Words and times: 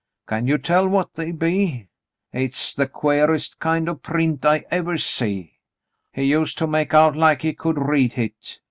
Can 0.27 0.47
you 0.47 0.57
tell 0.57 0.87
what 0.87 1.13
they 1.13 1.31
be? 1.31 1.89
Hit's 2.31 2.73
the 2.73 2.87
quarest 2.87 3.59
kind 3.59 3.87
of 3.87 4.01
print 4.01 4.43
I 4.47 4.61
evah 4.71 4.97
see. 4.99 5.59
He 6.11 6.23
used 6.23 6.57
to 6.57 6.65
make 6.65 6.95
out 6.95 7.15
like 7.15 7.43
he 7.43 7.53
could 7.53 7.77
read 7.77 8.13
hit. 8.13 8.57